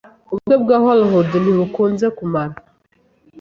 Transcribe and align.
Ubukwe 0.29 0.55
bwa 0.63 0.77
Hollywood 0.85 1.29
ntibukunze 1.43 2.05
kumara. 2.17 2.55